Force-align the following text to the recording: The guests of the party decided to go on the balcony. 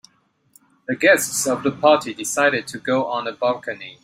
The 0.87 0.95
guests 0.95 1.45
of 1.45 1.61
the 1.61 1.69
party 1.69 2.11
decided 2.15 2.65
to 2.69 2.79
go 2.79 3.05
on 3.05 3.25
the 3.25 3.33
balcony. 3.33 3.99